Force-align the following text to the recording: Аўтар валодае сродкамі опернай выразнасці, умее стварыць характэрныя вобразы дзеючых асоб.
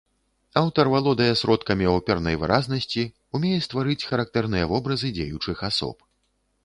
Аўтар 0.61 0.85
валодае 0.93 1.27
сродкамі 1.41 1.85
опернай 1.97 2.39
выразнасці, 2.43 3.03
умее 3.41 3.55
стварыць 3.67 4.01
характэрныя 4.13 4.65
вобразы 4.73 5.15
дзеючых 5.19 5.57
асоб. 5.69 5.97